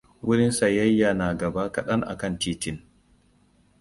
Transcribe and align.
Wurin 0.27 0.51
sayayya 0.51 1.09
na 1.19 1.27
gaba 1.39 1.63
kadan 1.75 2.01
akan 2.13 2.33
titin. 2.41 2.77